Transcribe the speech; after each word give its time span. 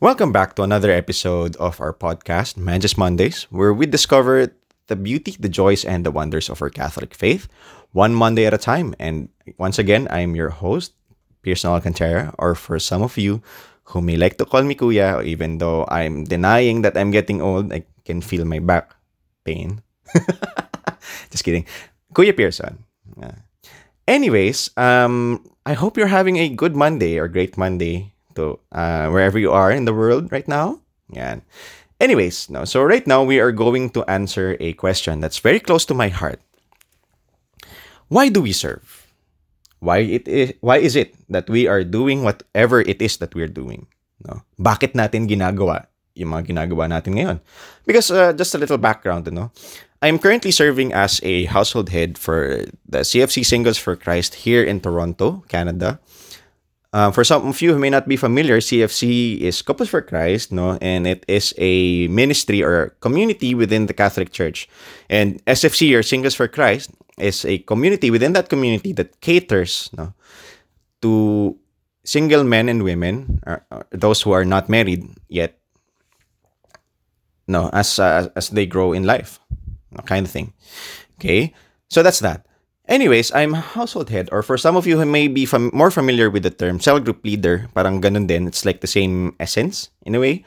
Welcome 0.00 0.32
back 0.32 0.56
to 0.56 0.64
another 0.64 0.88
episode 0.88 1.60
of 1.60 1.76
our 1.76 1.92
podcast, 1.92 2.56
Manjust 2.56 2.96
Mondays, 2.96 3.44
where 3.52 3.76
we 3.76 3.84
discover 3.84 4.48
the 4.88 4.96
beauty, 4.96 5.36
the 5.38 5.52
joys, 5.52 5.84
and 5.84 6.08
the 6.08 6.10
wonders 6.10 6.48
of 6.48 6.62
our 6.64 6.72
Catholic 6.72 7.12
faith, 7.12 7.52
one 7.92 8.16
Monday 8.16 8.46
at 8.46 8.56
a 8.56 8.58
time. 8.58 8.96
And 8.96 9.28
once 9.60 9.78
again, 9.78 10.08
I'm 10.08 10.32
your 10.34 10.48
host, 10.48 10.96
Pearson 11.42 11.68
Alcantara, 11.68 12.32
or 12.38 12.54
for 12.54 12.80
some 12.80 13.02
of 13.04 13.18
you 13.20 13.44
who 13.92 14.00
may 14.00 14.16
like 14.16 14.40
to 14.40 14.46
call 14.48 14.64
me 14.64 14.74
Kuya, 14.74 15.20
even 15.22 15.58
though 15.58 15.84
I'm 15.92 16.24
denying 16.24 16.80
that 16.80 16.96
I'm 16.96 17.10
getting 17.10 17.42
old, 17.42 17.70
I 17.70 17.84
can 18.06 18.22
feel 18.22 18.46
my 18.46 18.58
back 18.58 18.96
pain. 19.44 19.82
Just 21.30 21.44
kidding. 21.44 21.66
Kuya 22.16 22.34
Pearson. 22.34 22.88
Anyways, 24.08 24.70
um, 24.78 25.44
I 25.66 25.74
hope 25.74 25.98
you're 25.98 26.08
having 26.08 26.38
a 26.38 26.48
good 26.48 26.74
Monday 26.74 27.18
or 27.18 27.28
great 27.28 27.58
Monday 27.58 28.14
to 28.34 28.58
uh, 28.72 29.08
wherever 29.08 29.38
you 29.38 29.52
are 29.52 29.70
in 29.70 29.84
the 29.84 29.94
world 29.94 30.32
right 30.32 30.46
now. 30.46 30.80
Yeah. 31.10 31.40
Anyways, 32.00 32.48
no. 32.48 32.64
So 32.64 32.82
right 32.82 33.06
now 33.06 33.22
we 33.22 33.40
are 33.40 33.52
going 33.52 33.90
to 33.90 34.04
answer 34.08 34.56
a 34.60 34.72
question 34.74 35.20
that's 35.20 35.38
very 35.38 35.60
close 35.60 35.84
to 35.86 35.94
my 35.94 36.08
heart. 36.08 36.40
Why 38.08 38.28
do 38.28 38.40
we 38.40 38.52
serve? 38.52 39.06
Why 39.80 39.98
it 39.98 40.28
is, 40.28 40.54
why 40.60 40.78
is 40.78 40.96
it 40.96 41.14
that 41.28 41.48
we 41.48 41.66
are 41.66 41.84
doing 41.84 42.24
whatever 42.24 42.80
it 42.80 43.00
is 43.00 43.16
that 43.18 43.34
we're 43.34 43.52
doing? 43.52 43.86
No. 44.26 44.42
Bakit 44.58 44.92
natin 44.92 45.28
ginagawa 45.28 45.86
yung 46.16 46.36
mga 46.36 46.52
ginagawa 46.52 46.88
natin 46.88 47.16
ngayon? 47.16 47.40
Because 47.86 48.10
uh, 48.10 48.32
just 48.32 48.54
a 48.54 48.60
little 48.60 48.76
background, 48.76 49.28
know. 49.32 49.52
I'm 50.02 50.18
currently 50.18 50.50
serving 50.50 50.92
as 50.92 51.20
a 51.22 51.44
household 51.44 51.90
head 51.90 52.16
for 52.16 52.64
the 52.88 53.04
CFC 53.04 53.44
Singles 53.44 53.76
for 53.76 53.96
Christ 53.96 54.48
here 54.48 54.64
in 54.64 54.80
Toronto, 54.80 55.44
Canada. 55.48 56.00
Uh, 56.92 57.10
for 57.10 57.22
some 57.22 57.46
of 57.46 57.62
you 57.62 57.72
who 57.72 57.78
may 57.78 57.90
not 57.90 58.08
be 58.08 58.16
familiar, 58.16 58.58
CFC 58.58 59.38
is 59.38 59.62
Couples 59.62 59.88
for 59.88 60.02
Christ, 60.02 60.50
no, 60.50 60.76
and 60.80 61.06
it 61.06 61.24
is 61.28 61.54
a 61.56 62.08
ministry 62.08 62.64
or 62.64 62.96
community 62.98 63.54
within 63.54 63.86
the 63.86 63.94
Catholic 63.94 64.32
Church. 64.32 64.68
And 65.08 65.44
SFC 65.46 65.96
or 65.96 66.02
Singles 66.02 66.34
for 66.34 66.48
Christ 66.48 66.90
is 67.16 67.44
a 67.44 67.58
community 67.58 68.10
within 68.10 68.32
that 68.32 68.48
community 68.48 68.92
that 68.94 69.20
caters, 69.20 69.88
no, 69.96 70.14
to 71.02 71.56
single 72.02 72.42
men 72.42 72.68
and 72.68 72.82
women, 72.82 73.38
or, 73.46 73.64
or 73.70 73.86
those 73.92 74.22
who 74.22 74.32
are 74.32 74.44
not 74.44 74.68
married 74.68 75.06
yet, 75.28 75.58
no, 77.46 77.70
as 77.72 78.00
uh, 78.00 78.30
as 78.34 78.50
they 78.50 78.66
grow 78.66 78.92
in 78.92 79.04
life, 79.04 79.38
kind 80.06 80.26
of 80.26 80.32
thing. 80.32 80.54
Okay, 81.20 81.54
so 81.88 82.02
that's 82.02 82.18
that. 82.18 82.46
Anyways, 82.90 83.30
I'm 83.30 83.54
household 83.54 84.10
head, 84.10 84.28
or 84.34 84.42
for 84.42 84.58
some 84.58 84.74
of 84.74 84.84
you 84.84 84.98
who 84.98 85.06
may 85.06 85.30
be 85.30 85.46
fam- 85.46 85.70
more 85.72 85.94
familiar 85.94 86.26
with 86.26 86.42
the 86.42 86.50
term 86.50 86.82
cell 86.82 86.98
group 86.98 87.22
leader, 87.22 87.70
parang 87.70 88.02
ganun 88.02 88.26
din. 88.26 88.50
It's 88.50 88.66
like 88.66 88.82
the 88.82 88.90
same 88.90 89.38
essence 89.38 89.94
in 90.02 90.18
a 90.18 90.20
way. 90.20 90.42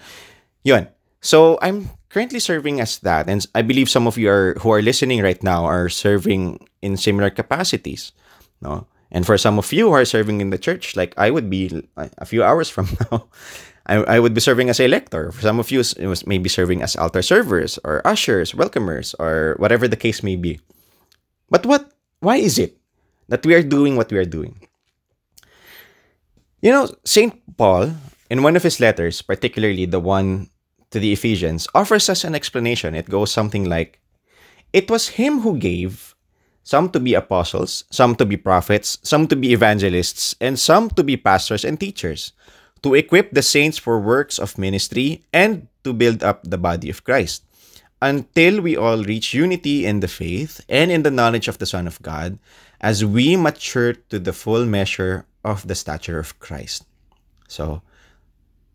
Yun. 0.68 0.92
So 1.24 1.58
I'm 1.64 1.88
currently 2.12 2.44
serving 2.44 2.84
as 2.84 3.00
that, 3.08 3.32
and 3.32 3.48
I 3.56 3.64
believe 3.64 3.88
some 3.88 4.12
of 4.12 4.20
you 4.20 4.28
are 4.28 4.60
who 4.60 4.76
are 4.76 4.84
listening 4.84 5.24
right 5.24 5.40
now 5.40 5.64
are 5.64 5.88
serving 5.88 6.68
in 6.84 7.00
similar 7.00 7.32
capacities. 7.32 8.12
No, 8.60 8.92
and 9.08 9.24
for 9.24 9.40
some 9.40 9.56
of 9.56 9.72
you 9.72 9.88
who 9.88 9.96
are 9.96 10.04
serving 10.04 10.44
in 10.44 10.52
the 10.52 10.60
church, 10.60 11.00
like 11.00 11.16
I 11.16 11.32
would 11.32 11.48
be 11.48 11.72
a 11.96 12.28
few 12.28 12.44
hours 12.44 12.68
from 12.68 12.92
now, 13.08 13.32
I, 13.88 14.04
I 14.04 14.20
would 14.20 14.36
be 14.36 14.44
serving 14.44 14.68
as 14.68 14.84
a 14.84 14.92
lector. 14.92 15.32
For 15.32 15.48
some 15.48 15.64
of 15.64 15.72
you, 15.72 15.80
it 15.80 16.12
was 16.12 16.28
maybe 16.28 16.52
serving 16.52 16.84
as 16.84 17.00
altar 17.00 17.24
servers 17.24 17.80
or 17.88 18.04
ushers, 18.04 18.52
welcomers, 18.52 19.16
or 19.16 19.56
whatever 19.64 19.88
the 19.88 19.96
case 19.96 20.20
may 20.28 20.36
be. 20.36 20.60
But 21.48 21.66
what 21.66 21.93
why 22.24 22.38
is 22.38 22.58
it 22.58 22.80
that 23.28 23.46
we 23.46 23.54
are 23.54 23.62
doing 23.64 24.00
what 24.00 24.12
we 24.12 24.18
are 24.18 24.26
doing? 24.26 24.56
You 26.64 26.72
know, 26.72 26.88
St. 27.04 27.36
Paul, 27.58 27.92
in 28.30 28.42
one 28.42 28.56
of 28.56 28.64
his 28.64 28.80
letters, 28.80 29.22
particularly 29.22 29.86
the 29.86 30.00
one 30.00 30.50
to 30.92 31.00
the 31.00 31.12
Ephesians, 31.12 31.68
offers 31.76 32.08
us 32.08 32.24
an 32.24 32.34
explanation. 32.34 32.96
It 32.96 33.12
goes 33.12 33.32
something 33.32 33.68
like 33.68 34.00
It 34.72 34.90
was 34.90 35.20
him 35.20 35.42
who 35.46 35.60
gave 35.60 36.16
some 36.64 36.90
to 36.96 37.00
be 37.00 37.14
apostles, 37.14 37.84
some 37.92 38.16
to 38.16 38.26
be 38.26 38.40
prophets, 38.40 38.98
some 39.04 39.28
to 39.28 39.36
be 39.36 39.54
evangelists, 39.54 40.34
and 40.40 40.58
some 40.58 40.90
to 40.96 41.04
be 41.04 41.20
pastors 41.20 41.68
and 41.68 41.78
teachers, 41.78 42.32
to 42.82 42.96
equip 42.96 43.36
the 43.36 43.44
saints 43.44 43.78
for 43.78 44.00
works 44.00 44.40
of 44.40 44.58
ministry 44.58 45.28
and 45.30 45.68
to 45.84 45.94
build 45.94 46.24
up 46.24 46.42
the 46.48 46.58
body 46.58 46.90
of 46.90 47.04
Christ 47.04 47.44
until 48.04 48.60
we 48.60 48.76
all 48.76 49.00
reach 49.08 49.34
unity 49.34 49.88
in 49.88 50.04
the 50.04 50.12
faith 50.12 50.60
and 50.68 50.92
in 50.92 51.08
the 51.08 51.12
knowledge 51.12 51.48
of 51.48 51.58
the 51.58 51.66
Son 51.66 51.88
of 51.88 52.04
God, 52.04 52.38
as 52.84 53.08
we 53.08 53.40
mature 53.40 53.96
to 54.12 54.20
the 54.20 54.36
full 54.36 54.68
measure 54.68 55.24
of 55.48 55.64
the 55.72 55.76
stature 55.76 56.20
of 56.20 56.36
Christ. 56.44 56.84
So, 57.48 57.82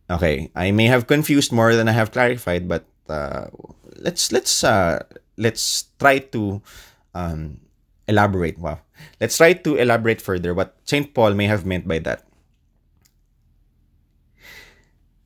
okay, 0.09 0.49
I 0.57 0.73
may 0.73 0.89
have 0.89 1.07
confused 1.07 1.53
more 1.53 1.77
than 1.77 1.89
I 1.89 1.93
have 1.93 2.17
clarified, 2.17 2.73
but 2.73 2.89
uh, 3.05 3.53
let's 4.01 4.33
let's 4.33 4.65
uh, 4.65 5.05
let's 5.37 5.93
try 6.01 6.25
to 6.33 6.65
um, 7.13 7.61
elaborate. 8.09 8.57
Wow, 8.57 8.81
let's 9.21 9.37
try 9.37 9.53
to 9.53 9.77
elaborate 9.77 10.25
further 10.25 10.57
what 10.57 10.73
Saint 10.89 11.13
Paul 11.13 11.37
may 11.37 11.53
have 11.53 11.69
meant 11.69 11.85
by 11.85 12.01
that. 12.01 12.25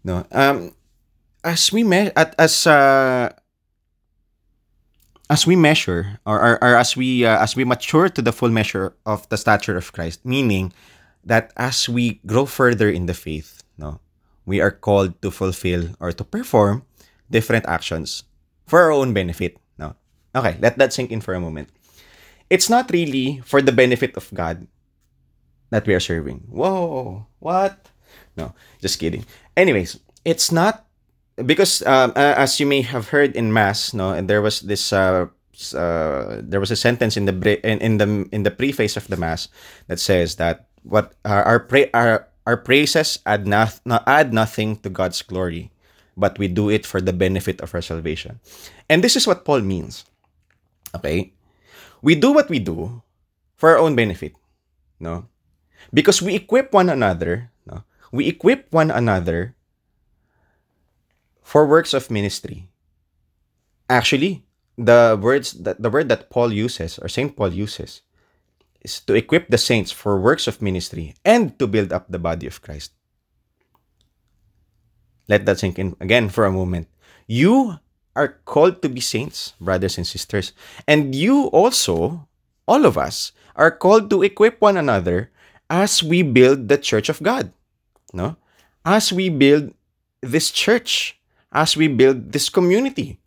No, 0.03 0.27
um, 0.35 0.75
as 1.47 1.71
we 1.71 1.87
met 1.87 2.11
at 2.19 2.35
as 2.35 2.67
uh, 2.67 3.31
as 5.33 5.49
we 5.49 5.57
measure 5.57 6.21
or, 6.29 6.37
or, 6.37 6.53
or 6.61 6.77
as 6.77 6.93
we 6.93 7.25
uh, 7.25 7.41
as 7.41 7.57
we 7.57 7.65
mature 7.65 8.13
to 8.13 8.21
the 8.21 8.37
full 8.37 8.53
measure 8.53 8.93
of 9.09 9.25
the 9.33 9.41
stature 9.41 9.81
of 9.81 9.89
Christ 9.97 10.21
meaning 10.29 10.77
that 11.25 11.57
as 11.57 11.89
we 11.89 12.21
grow 12.29 12.45
further 12.45 12.93
in 12.93 13.09
the 13.09 13.17
faith 13.17 13.65
no 13.81 13.97
we 14.45 14.61
are 14.61 14.71
called 14.71 15.17
to 15.25 15.33
fulfill 15.33 15.89
or 16.05 16.13
to 16.13 16.21
perform 16.21 16.85
different 17.33 17.65
actions 17.65 18.29
for 18.69 18.85
our 18.85 18.93
own 18.93 19.17
benefit 19.17 19.57
no. 19.81 19.97
Okay 20.37 20.61
let 20.61 20.77
that 20.77 20.93
sink 20.93 21.09
in 21.11 21.25
for 21.25 21.33
a 21.33 21.41
moment. 21.41 21.73
It's 22.53 22.69
not 22.69 22.93
really 22.93 23.41
for 23.49 23.65
the 23.65 23.73
benefit 23.73 24.13
of 24.21 24.29
God 24.37 24.69
that 25.73 25.89
we 25.89 25.97
are 25.97 26.05
serving. 26.05 26.45
Whoa 26.53 27.25
what? 27.41 27.89
No 28.37 28.53
just 28.85 29.01
kidding. 29.01 29.25
Anyways 29.57 29.97
it's 30.29 30.53
not 30.53 30.85
because 31.43 31.83
um, 31.87 32.13
as 32.17 32.61
you 32.61 32.67
may 32.67 32.83
have 32.83 33.09
heard 33.09 33.37
in 33.37 33.53
mass 33.53 33.95
no 33.95 34.11
and 34.11 34.29
there 34.29 34.43
was 34.43 34.61
this 34.61 34.93
uh, 34.93 35.27
uh, 35.75 36.41
there 36.43 36.61
was 36.61 36.71
a 36.71 36.77
sentence 36.77 37.17
in 37.17 37.27
the 37.27 37.35
in, 37.67 37.79
in 37.81 37.99
the 37.99 38.29
in 38.33 38.43
the 38.43 38.51
preface 38.51 38.97
of 38.97 39.07
the 39.09 39.17
mass 39.17 39.49
that 39.87 40.01
says 40.01 40.37
that 40.37 40.67
what 40.83 41.15
uh, 41.25 41.43
our 41.45 41.61
pra- 41.61 41.93
our 41.95 42.29
our 42.47 42.57
praises 42.57 43.19
add 43.27 43.47
not 43.47 43.79
add 44.07 44.33
nothing 44.33 44.77
to 44.83 44.91
God's 44.91 45.23
glory 45.23 45.71
but 46.17 46.39
we 46.39 46.49
do 46.49 46.69
it 46.69 46.85
for 46.85 47.01
the 47.01 47.13
benefit 47.13 47.61
of 47.61 47.75
our 47.75 47.81
salvation. 47.81 48.41
And 48.89 49.03
this 49.03 49.17
is 49.17 49.27
what 49.27 49.45
Paul 49.45 49.61
means 49.61 50.05
okay? 50.95 51.33
We 52.03 52.15
do 52.17 52.33
what 52.33 52.49
we 52.49 52.59
do 52.59 53.03
for 53.57 53.71
our 53.71 53.79
own 53.79 53.95
benefit 53.95 54.35
no? 54.99 55.27
Because 55.95 56.23
we 56.23 56.35
equip 56.35 56.73
one 56.73 56.89
another 56.89 57.51
no? 57.67 57.85
We 58.11 58.27
equip 58.27 58.73
one 58.73 58.91
another 58.91 59.55
for 61.43 61.67
works 61.67 61.93
of 61.93 62.11
ministry. 62.11 62.69
Actually, 63.91 64.45
the 64.79 65.19
words 65.21 65.53
that 65.53 65.83
the 65.83 65.91
word 65.91 66.09
that 66.09 66.31
Paul 66.31 66.53
uses 66.53 66.99
or 66.99 67.09
Saint 67.09 67.37
Paul 67.37 67.53
uses 67.53 68.03
is 68.81 69.01
to 69.01 69.15
equip 69.15 69.49
the 69.49 69.59
saints 69.59 69.93
for 69.93 70.19
works 70.19 70.47
of 70.47 70.63
ministry 70.63 71.15
and 71.25 71.59
to 71.59 71.67
build 71.67 71.93
up 71.93 72.07
the 72.09 72.19
body 72.19 72.47
of 72.47 72.63
Christ. 72.63 72.93
Let 75.29 75.47
that 75.47 75.59
sink 75.59 75.79
in 75.79 75.95
again 76.01 76.29
for 76.29 76.45
a 76.45 76.53
moment. 76.53 76.89
You 77.27 77.79
are 78.17 78.41
called 78.45 78.83
to 78.83 78.89
be 78.89 79.01
saints, 79.01 79.55
brothers 79.61 79.97
and 79.97 80.07
sisters, 80.07 80.53
and 80.87 81.15
you 81.15 81.47
also, 81.55 82.29
all 82.67 82.85
of 82.85 82.99
us, 82.99 83.33
are 83.57 83.71
called 83.71 84.11
to 84.11 84.23
equip 84.23 84.61
one 84.61 84.77
another 84.77 85.31
as 85.71 86.03
we 86.03 86.23
build 86.23 86.69
the 86.69 86.77
church 86.77 87.09
of 87.09 87.23
God. 87.23 87.53
No? 88.13 88.37
As 88.85 89.13
we 89.13 89.31
build 89.31 89.73
this 90.21 90.51
church 90.51 91.19
as 91.53 91.77
we 91.77 91.89
build 91.89 92.33
this 92.33 92.49
community. 92.49 93.21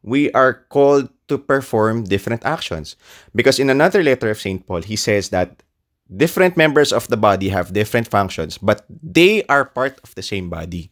We 0.00 0.32
are 0.32 0.64
called 0.68 1.08
to 1.28 1.36
perform 1.36 2.04
different 2.04 2.44
actions. 2.44 2.96
Because 3.34 3.58
in 3.58 3.68
another 3.68 4.02
letter 4.02 4.30
of 4.30 4.40
St. 4.40 4.64
Paul, 4.64 4.82
he 4.82 4.96
says 4.96 5.28
that 5.30 5.62
different 6.08 6.56
members 6.56 6.92
of 6.92 7.08
the 7.08 7.16
body 7.16 7.48
have 7.48 7.72
different 7.72 8.08
functions, 8.08 8.58
but 8.58 8.84
they 8.88 9.44
are 9.46 9.64
part 9.64 10.00
of 10.02 10.14
the 10.14 10.22
same 10.22 10.50
body. 10.50 10.90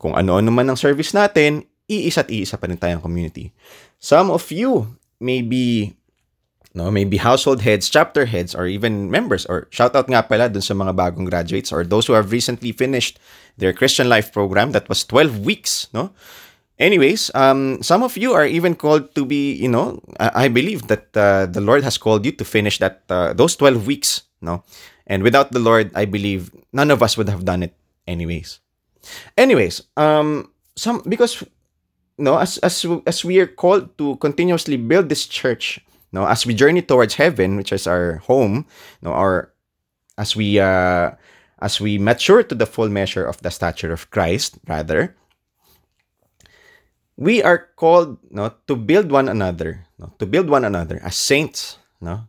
Kung 0.00 0.16
ano-ano 0.16 0.50
man 0.50 0.70
ang 0.70 0.80
service 0.80 1.12
natin, 1.12 1.68
iisa't 1.86 2.32
iisa 2.32 2.56
pa 2.58 2.66
rin 2.66 2.80
tayong 2.80 3.04
community. 3.04 3.52
Some 4.00 4.32
of 4.32 4.48
you 4.50 4.98
may 5.20 5.42
be 5.44 5.94
no? 6.74 6.90
Maybe 6.90 7.16
household 7.16 7.62
heads 7.62 7.88
chapter 7.88 8.26
heads 8.26 8.54
or 8.54 8.66
even 8.66 9.10
members. 9.10 9.46
Or 9.46 9.68
shout 9.70 9.96
out 9.96 10.08
nga 10.08 10.22
pala 10.22 10.48
dun 10.48 10.62
sa 10.62 10.74
mga 10.74 10.96
bagong 10.96 11.28
graduates 11.28 11.72
or 11.72 11.84
those 11.84 12.06
who 12.06 12.14
have 12.14 12.32
recently 12.32 12.72
finished 12.72 13.18
their 13.56 13.72
Christian 13.72 14.08
life 14.08 14.32
program 14.32 14.72
that 14.72 14.88
was 14.88 15.04
12 15.04 15.44
weeks 15.44 15.88
no? 15.92 16.10
Anyways 16.78 17.30
um 17.36 17.78
some 17.84 18.02
of 18.02 18.16
you 18.16 18.32
are 18.32 18.48
even 18.48 18.74
called 18.74 19.14
to 19.14 19.22
be 19.22 19.52
you 19.54 19.68
know 19.68 20.00
i, 20.18 20.46
I 20.46 20.46
believe 20.48 20.88
that 20.88 21.14
uh, 21.14 21.46
the 21.46 21.60
lord 21.60 21.84
has 21.84 21.94
called 21.94 22.24
you 22.26 22.32
to 22.32 22.44
finish 22.48 22.80
that 22.80 23.04
uh, 23.06 23.36
those 23.36 23.54
12 23.54 23.86
weeks 23.86 24.26
no? 24.40 24.64
And 25.06 25.22
without 25.22 25.52
the 25.52 25.60
lord 25.60 25.92
i 25.94 26.08
believe 26.08 26.50
none 26.72 26.90
of 26.90 27.04
us 27.04 27.14
would 27.14 27.28
have 27.28 27.44
done 27.44 27.62
it 27.62 27.76
anyways. 28.06 28.60
Anyways, 29.36 29.82
um, 29.96 30.50
some 30.76 31.02
because 31.06 31.42
no, 32.18 32.38
as 32.38 32.58
as 32.58 32.86
as 33.06 33.24
we 33.24 33.38
are 33.40 33.50
called 33.50 33.96
to 33.98 34.16
continuously 34.16 34.76
build 34.76 35.08
this 35.08 35.26
church, 35.26 35.80
no, 36.12 36.26
as 36.26 36.46
we 36.46 36.54
journey 36.54 36.82
towards 36.82 37.14
heaven, 37.14 37.56
which 37.56 37.72
is 37.72 37.86
our 37.86 38.16
home, 38.28 38.66
no, 39.00 39.12
our 39.12 39.52
as 40.18 40.36
we 40.36 40.60
uh 40.60 41.12
as 41.60 41.80
we 41.80 41.96
mature 41.96 42.42
to 42.42 42.54
the 42.54 42.66
full 42.66 42.88
measure 42.88 43.24
of 43.24 43.40
the 43.42 43.50
stature 43.50 43.92
of 43.92 44.10
Christ, 44.10 44.58
rather, 44.68 45.16
we 47.16 47.42
are 47.42 47.68
called 47.76 48.18
no, 48.30 48.52
to 48.66 48.76
build 48.76 49.10
one 49.10 49.28
another, 49.28 49.86
no, 49.98 50.12
to 50.18 50.26
build 50.26 50.50
one 50.50 50.64
another 50.64 51.00
as 51.02 51.16
saints, 51.16 51.78
no, 52.00 52.28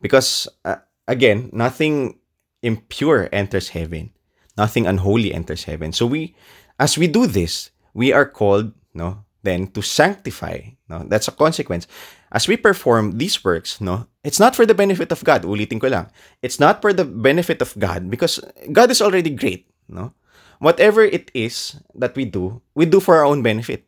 because 0.00 0.46
uh, 0.64 0.76
again, 1.08 1.50
nothing 1.52 2.18
impure 2.62 3.28
enters 3.32 3.70
heaven, 3.70 4.10
nothing 4.56 4.86
unholy 4.86 5.32
enters 5.32 5.64
heaven. 5.64 5.92
So 5.92 6.06
we, 6.06 6.36
as 6.78 6.98
we 6.98 7.06
do 7.08 7.26
this, 7.26 7.70
we 7.94 8.12
are 8.12 8.26
called, 8.26 8.72
no, 8.92 9.24
then 9.42 9.68
to 9.68 9.82
sanctify. 9.82 10.60
No, 10.88 11.04
that's 11.08 11.28
a 11.28 11.32
consequence. 11.32 11.86
As 12.32 12.48
we 12.48 12.56
perform 12.56 13.18
these 13.18 13.44
works, 13.44 13.80
no, 13.80 14.06
it's 14.24 14.40
not 14.40 14.56
for 14.56 14.66
the 14.66 14.74
benefit 14.74 15.12
of 15.12 15.22
God. 15.22 15.42
Ulitin 15.42 15.80
ko 15.80 15.88
lang. 15.88 16.10
It's 16.42 16.58
not 16.58 16.82
for 16.82 16.92
the 16.92 17.04
benefit 17.04 17.62
of 17.62 17.72
God 17.78 18.10
because 18.10 18.40
God 18.72 18.90
is 18.90 19.00
already 19.00 19.30
great, 19.30 19.70
no. 19.88 20.12
Whatever 20.58 21.04
it 21.04 21.30
is 21.34 21.76
that 21.94 22.16
we 22.16 22.24
do, 22.24 22.62
we 22.74 22.86
do 22.86 22.98
for 22.98 23.16
our 23.16 23.24
own 23.24 23.42
benefit 23.42 23.86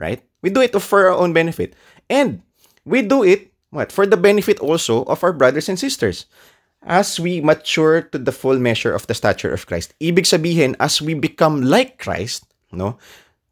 right? 0.00 0.24
We 0.42 0.50
do 0.50 0.64
it 0.64 0.72
for 0.80 1.06
our 1.06 1.14
own 1.14 1.32
benefit. 1.32 1.76
And 2.08 2.42
we 2.84 3.02
do 3.02 3.22
it 3.22 3.52
what? 3.70 3.92
For 3.92 4.04
the 4.04 4.16
benefit 4.16 4.58
also 4.58 5.04
of 5.04 5.22
our 5.22 5.32
brothers 5.32 5.68
and 5.68 5.78
sisters. 5.78 6.26
As 6.82 7.20
we 7.20 7.40
mature 7.40 8.02
to 8.02 8.18
the 8.18 8.32
full 8.32 8.58
measure 8.58 8.92
of 8.92 9.06
the 9.06 9.14
stature 9.14 9.52
of 9.52 9.66
Christ. 9.66 9.94
Ibig 10.00 10.26
sabihin, 10.26 10.74
as 10.80 11.00
we 11.00 11.14
become 11.14 11.62
like 11.62 12.00
Christ, 12.00 12.48
no? 12.72 12.98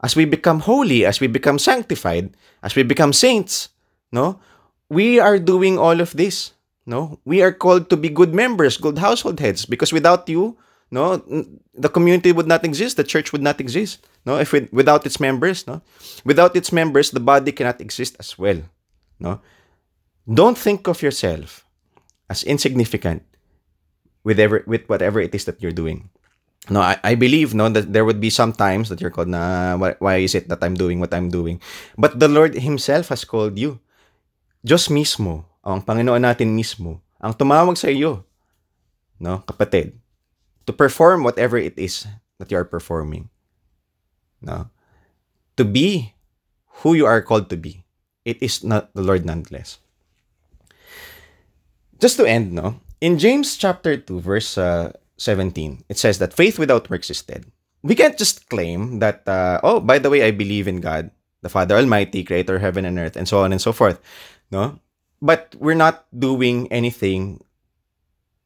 As 0.03 0.17
we 0.17 0.25
become 0.25 0.61
holy, 0.61 1.05
as 1.05 1.21
we 1.21 1.29
become 1.29 1.59
sanctified, 1.59 2.35
as 2.63 2.75
we 2.75 2.83
become 2.83 3.13
saints, 3.13 3.69
no? 4.13 4.41
We 4.89 5.21
are 5.21 5.39
doing 5.39 5.79
all 5.79 6.01
of 6.01 6.17
this, 6.17 6.53
no? 6.87 7.21
We 7.25 7.43
are 7.43 7.53
called 7.53 7.91
to 7.91 7.97
be 7.97 8.09
good 8.09 8.35
members, 8.35 8.77
good 8.77 8.99
household 8.99 9.41
heads 9.41 9.67
because 9.67 9.93
without 9.93 10.29
you, 10.29 10.57
no, 10.91 11.21
the 11.75 11.89
community 11.89 12.33
would 12.33 12.47
not 12.47 12.65
exist, 12.65 12.97
the 12.97 13.05
church 13.05 13.33
would 13.33 13.43
not 13.43 13.61
exist. 13.61 14.07
No, 14.25 14.39
if 14.39 14.55
it, 14.55 14.73
without 14.73 15.05
its 15.05 15.21
members, 15.21 15.67
no, 15.67 15.83
without 16.25 16.57
its 16.57 16.73
members, 16.73 17.11
the 17.11 17.21
body 17.21 17.53
cannot 17.53 17.81
exist 17.81 18.17
as 18.19 18.39
well. 18.39 18.61
No, 19.21 19.41
don't 20.25 20.57
think 20.57 20.89
of 20.89 21.03
yourself 21.03 21.65
as 22.31 22.45
insignificant 22.45 23.23
with 24.25 24.41
ever 24.41 24.65
with 24.67 24.89
whatever 24.89 25.21
it 25.21 25.35
is 25.35 25.45
that 25.45 25.61
you're 25.63 25.77
doing. 25.77 26.09
No, 26.69 26.81
I, 26.81 27.01
I 27.05 27.15
believe 27.15 27.55
no 27.55 27.69
that 27.69 27.93
there 27.93 28.05
would 28.05 28.21
be 28.21 28.29
some 28.29 28.53
times 28.53 28.89
that 28.89 29.01
you're 29.01 29.13
called 29.13 29.29
na 29.29 29.77
why, 29.77 29.97
why 29.99 30.17
is 30.21 30.35
it 30.35 30.49
that 30.49 30.63
I'm 30.63 30.75
doing 30.75 31.01
what 31.01 31.15
I'm 31.15 31.29
doing? 31.29 31.61
But 31.97 32.21
the 32.21 32.29
Lord 32.29 32.55
Himself 32.55 33.09
has 33.09 33.25
called 33.25 33.59
you. 33.59 33.81
Diyos 34.65 34.91
mismo, 34.91 35.47
ang 35.63 35.83
Panginoon 35.83 36.23
natin 36.23 36.55
mismo, 36.55 37.03
ang 37.23 37.35
tumawag 37.35 37.79
sa 37.79 37.91
iyo, 37.91 38.27
no, 39.19 39.43
kapatid, 39.47 39.95
to 40.67 40.73
perform 40.75 41.23
whatever 41.25 41.57
it 41.57 41.79
is 41.79 42.07
that 42.39 42.51
you 42.51 42.59
are 42.59 42.67
performing. 42.67 43.31
No? 44.43 44.71
To 45.57 45.65
be 45.65 46.15
who 46.83 46.95
you 46.95 47.07
are 47.07 47.23
called 47.23 47.51
to 47.51 47.57
be. 47.59 47.85
It 48.25 48.39
is 48.43 48.63
not 48.63 48.93
the 48.95 49.03
Lord 49.03 49.25
nonetheless. 49.25 49.79
Just 51.99 52.17
to 52.19 52.27
end, 52.27 52.53
no? 52.53 52.79
In 53.01 53.19
James 53.19 53.57
chapter 53.57 53.97
2, 53.97 54.21
verse 54.21 54.59
uh, 54.59 54.93
17, 55.19 55.85
it 55.89 55.99
says 55.99 56.19
that 56.19 56.35
faith 56.35 56.59
without 56.59 56.91
works 56.91 57.11
is 57.11 57.23
dead. 57.23 57.47
We 57.83 57.95
can't 57.95 58.19
just 58.19 58.49
claim 58.49 58.99
that, 58.99 59.27
uh, 59.27 59.61
oh, 59.63 59.81
by 59.81 59.99
the 59.99 60.11
way, 60.11 60.23
I 60.23 60.31
believe 60.31 60.69
in 60.69 60.81
God, 60.81 61.11
the 61.43 61.49
Father 61.49 61.77
Almighty, 61.77 62.23
creator 62.23 62.57
of 62.57 62.63
heaven 62.63 62.85
and 62.85 62.99
earth, 62.99 63.17
and 63.17 63.27
so 63.27 63.41
on 63.41 63.53
and 63.53 63.63
so 63.63 63.73
forth. 63.73 64.01
No? 64.51 64.81
But 65.21 65.55
we're 65.59 65.79
not 65.79 66.07
doing 66.15 66.71
anything 66.71 67.43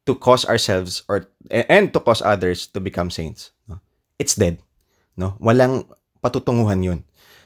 to 0.05 0.15
cause 0.15 0.45
ourselves 0.45 1.03
or 1.07 1.29
and 1.49 1.93
to 1.93 1.99
cause 1.99 2.21
others 2.21 2.67
to 2.75 2.79
become 2.79 3.09
saints. 3.09 3.51
No? 3.67 3.79
It's 4.19 4.35
dead. 4.35 4.59
No? 5.15 5.37
Walang 5.39 5.87
patutunguhan 6.23 6.83
'yun. 6.83 7.03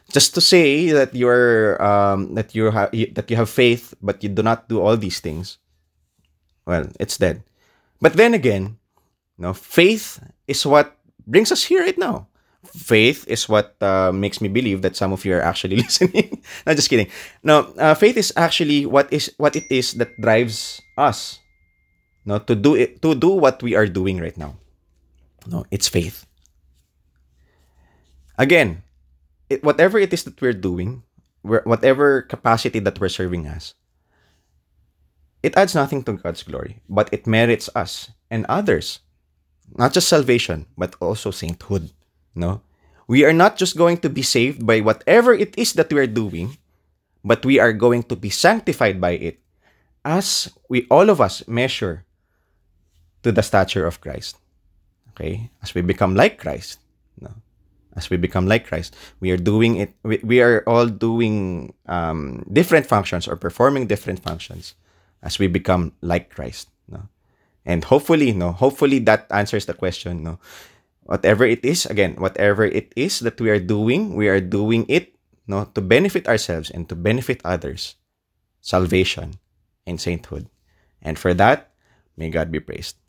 Just 0.07 0.33
to 0.35 0.41
say 0.41 0.89
that 0.95 1.11
you're 1.13 1.75
um, 1.83 2.33
that 2.39 2.55
you 2.55 2.71
have 2.71 2.89
that 2.91 3.27
you 3.27 3.35
have 3.35 3.51
faith 3.51 3.93
but 4.01 4.23
you 4.23 4.29
do 4.31 4.41
not 4.41 4.69
do 4.71 4.79
all 4.79 4.95
these 4.95 5.19
things. 5.19 5.59
Well, 6.65 6.87
it's 6.99 7.17
dead. 7.17 7.43
But 7.99 8.13
then 8.13 8.33
again, 8.33 8.77
no, 9.37 9.53
faith 9.53 10.19
is 10.47 10.65
what 10.65 10.95
brings 11.25 11.51
us 11.51 11.63
here 11.63 11.81
right 11.81 11.97
now. 11.97 12.27
Faith 12.75 13.27
is 13.27 13.49
what 13.49 13.75
uh, 13.81 14.11
makes 14.11 14.41
me 14.41 14.47
believe 14.47 14.81
that 14.81 14.95
some 14.95 15.13
of 15.13 15.25
you 15.25 15.35
are 15.35 15.41
actually 15.41 15.75
listening. 15.83 16.41
no, 16.65 16.73
just 16.73 16.89
kidding. 16.89 17.09
No, 17.43 17.73
uh, 17.77 17.95
faith 17.95 18.17
is 18.17 18.33
actually 18.35 18.85
what 18.85 19.11
is 19.11 19.31
what 19.37 19.55
it 19.55 19.65
is 19.69 19.93
that 19.95 20.19
drives 20.19 20.81
us, 20.97 21.39
no, 22.25 22.39
to 22.39 22.55
do 22.55 22.75
it 22.75 23.01
to 23.01 23.15
do 23.15 23.29
what 23.29 23.63
we 23.63 23.75
are 23.75 23.87
doing 23.87 24.19
right 24.19 24.37
now. 24.37 24.55
No, 25.47 25.65
it's 25.71 25.87
faith. 25.87 26.25
Again, 28.37 28.83
it, 29.49 29.63
whatever 29.63 29.97
it 29.97 30.13
is 30.13 30.23
that 30.23 30.39
we're 30.41 30.53
doing, 30.53 31.03
whatever 31.41 32.21
capacity 32.21 32.79
that 32.79 32.99
we're 32.99 33.09
serving 33.09 33.47
as, 33.47 33.73
it 35.41 35.55
adds 35.57 35.73
nothing 35.73 36.03
to 36.03 36.13
God's 36.13 36.43
glory, 36.43 36.81
but 36.89 37.09
it 37.11 37.25
merits 37.25 37.69
us 37.75 38.11
and 38.29 38.45
others. 38.49 38.99
Not 39.75 39.93
just 39.93 40.07
salvation, 40.07 40.65
but 40.77 40.95
also 41.01 41.31
sainthood. 41.31 41.91
No? 42.37 42.61
We 43.07 43.25
are 43.25 43.33
not 43.33 43.57
just 43.57 43.77
going 43.77 43.97
to 44.05 44.09
be 44.09 44.21
saved 44.21 44.65
by 44.65 44.81
whatever 44.81 45.33
it 45.33 45.57
is 45.57 45.73
that 45.73 45.91
we 45.91 45.99
are 45.99 46.07
doing, 46.07 46.57
but 47.23 47.45
we 47.45 47.57
are 47.57 47.73
going 47.73 48.03
to 48.11 48.15
be 48.15 48.29
sanctified 48.29 49.01
by 49.01 49.17
it 49.17 49.39
as 50.05 50.53
we 50.69 50.85
all 50.91 51.09
of 51.09 51.19
us 51.19 51.41
measure 51.47 52.05
to 53.23 53.31
the 53.31 53.41
stature 53.41 53.87
of 53.87 54.01
Christ. 54.01 54.37
Okay? 55.11 55.49
As 55.63 55.73
we 55.73 55.81
become 55.81 56.15
like 56.15 56.37
Christ. 56.37 56.79
No? 57.19 57.31
as 57.97 58.11
we 58.11 58.15
become 58.15 58.45
like 58.45 58.67
Christ, 58.67 58.95
we 59.19 59.31
are 59.31 59.41
doing 59.41 59.75
it. 59.77 59.91
We, 60.03 60.21
we 60.23 60.39
are 60.39 60.63
all 60.67 60.85
doing 60.85 61.73
um, 61.87 62.45
different 62.53 62.85
functions 62.85 63.27
or 63.27 63.35
performing 63.35 63.87
different 63.87 64.21
functions 64.21 64.75
as 65.23 65.39
we 65.39 65.47
become 65.47 65.93
like 66.01 66.29
Christ. 66.29 66.69
No? 66.87 67.09
And 67.65 67.83
hopefully, 67.83 68.31
no, 68.31 68.51
hopefully 68.51 68.99
that 69.09 69.25
answers 69.31 69.65
the 69.65 69.73
question. 69.73 70.23
No, 70.23 70.39
whatever 71.07 71.47
it 71.47 71.63
is, 71.63 71.87
again, 71.87 72.19
whatever 72.19 72.67
it 72.67 72.91
is 72.95 73.23
that 73.23 73.39
we 73.39 73.49
are 73.49 73.63
doing, 73.63 74.13
we 74.13 74.27
are 74.27 74.43
doing 74.43 74.85
it, 74.91 75.15
no, 75.47 75.71
to 75.73 75.81
benefit 75.81 76.27
ourselves 76.27 76.69
and 76.69 76.87
to 76.91 76.95
benefit 76.95 77.41
others. 77.43 77.95
Salvation 78.59 79.39
and 79.87 79.95
sainthood, 79.95 80.51
and 81.01 81.15
for 81.15 81.33
that, 81.33 81.71
may 82.19 82.29
God 82.29 82.51
be 82.51 82.59
praised. 82.59 82.99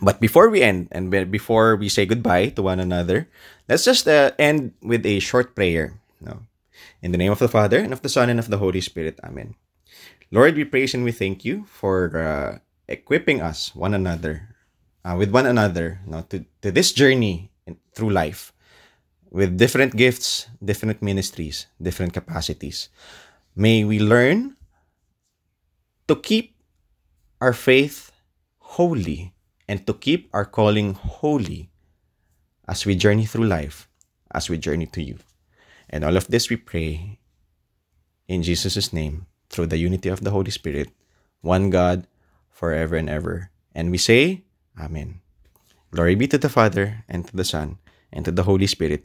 But 0.00 0.22
before 0.22 0.48
we 0.48 0.62
end 0.62 0.88
and 0.92 1.10
before 1.10 1.76
we 1.76 1.90
say 1.90 2.06
goodbye 2.06 2.54
to 2.56 2.62
one 2.62 2.80
another, 2.80 3.28
let's 3.68 3.84
just 3.84 4.08
uh, 4.08 4.32
end 4.38 4.72
with 4.80 5.04
a 5.04 5.20
short 5.20 5.54
prayer. 5.54 6.00
No. 6.22 6.46
In 7.02 7.12
the 7.12 7.18
name 7.18 7.32
of 7.32 7.42
the 7.42 7.50
Father, 7.50 7.76
and 7.76 7.92
of 7.92 8.00
the 8.00 8.08
Son, 8.08 8.30
and 8.30 8.38
of 8.38 8.48
the 8.48 8.62
Holy 8.62 8.80
Spirit. 8.80 9.20
Amen. 9.20 9.54
Lord, 10.30 10.54
we 10.54 10.64
praise 10.64 10.94
and 10.94 11.04
we 11.04 11.12
thank 11.12 11.44
you 11.44 11.66
for 11.66 12.16
uh, 12.16 12.58
equipping 12.88 13.42
us, 13.42 13.74
one 13.74 13.92
another, 13.92 14.54
uh, 15.04 15.16
with 15.16 15.30
one 15.30 15.46
another, 15.46 16.00
no, 16.06 16.22
to, 16.28 16.44
to 16.62 16.70
this 16.70 16.92
journey 16.92 17.50
in, 17.66 17.76
through 17.94 18.10
life 18.10 18.52
with 19.30 19.56
different 19.56 19.96
gifts, 19.96 20.48
different 20.62 21.02
ministries, 21.02 21.66
different 21.80 22.12
capacities. 22.12 22.88
May 23.54 23.84
we 23.84 23.98
learn 24.00 24.56
to 26.08 26.16
keep 26.16 26.54
our 27.40 27.52
faith 27.52 28.10
holy 28.58 29.32
and 29.68 29.86
to 29.86 29.94
keep 29.94 30.28
our 30.34 30.44
calling 30.44 30.94
holy 30.94 31.70
as 32.66 32.84
we 32.84 32.94
journey 32.94 33.24
through 33.24 33.46
life, 33.46 33.88
as 34.30 34.50
we 34.50 34.58
journey 34.58 34.86
to 34.86 35.02
you. 35.02 35.18
And 35.88 36.04
all 36.04 36.16
of 36.16 36.26
this 36.28 36.50
we 36.50 36.56
pray 36.56 37.18
in 38.28 38.42
Jesus' 38.42 38.92
name 38.92 39.26
through 39.48 39.66
the 39.66 39.78
unity 39.78 40.08
of 40.08 40.22
the 40.22 40.30
Holy 40.30 40.50
Spirit, 40.50 40.90
one 41.40 41.70
God, 41.70 42.06
forever 42.50 42.94
and 42.94 43.10
ever. 43.10 43.50
And 43.74 43.90
we 43.90 43.98
say, 43.98 44.42
Amen. 44.80 45.20
Glory 45.92 46.14
be 46.16 46.26
to 46.28 46.38
the 46.38 46.48
Father, 46.48 47.04
and 47.04 47.28
to 47.28 47.36
the 47.36 47.44
Son, 47.44 47.76
and 48.12 48.24
to 48.24 48.32
the 48.32 48.48
Holy 48.48 48.66
Spirit, 48.66 49.04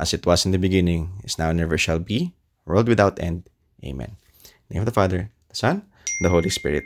as 0.00 0.14
it 0.16 0.24
was 0.24 0.46
in 0.46 0.52
the 0.52 0.58
beginning, 0.58 1.20
is 1.24 1.36
now, 1.36 1.50
and 1.52 1.60
never 1.60 1.76
shall 1.76 2.00
be, 2.00 2.32
world 2.64 2.88
without 2.88 3.20
end. 3.20 3.44
Amen. 3.84 4.16
Name 4.70 4.80
of 4.80 4.86
the 4.86 4.96
Father, 4.96 5.28
the 5.50 5.56
Son, 5.56 5.84
the 6.22 6.30
Holy 6.32 6.48
Spirit. 6.48 6.84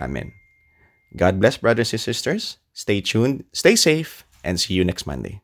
Amen. 0.00 0.32
God 1.14 1.38
bless, 1.38 1.56
brothers 1.56 1.92
and 1.92 2.00
sisters. 2.00 2.58
Stay 2.72 3.00
tuned, 3.00 3.44
stay 3.52 3.76
safe, 3.76 4.26
and 4.42 4.58
see 4.58 4.74
you 4.74 4.84
next 4.84 5.06
Monday. 5.06 5.40